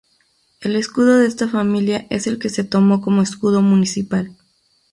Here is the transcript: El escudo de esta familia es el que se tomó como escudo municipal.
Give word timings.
El 0.61 0.75
escudo 0.77 1.19
de 1.19 1.27
esta 1.27 1.47
familia 1.47 2.07
es 2.09 2.25
el 2.25 2.39
que 2.39 2.49
se 2.49 2.63
tomó 2.63 3.01
como 3.01 3.21
escudo 3.21 3.61
municipal. 3.61 4.35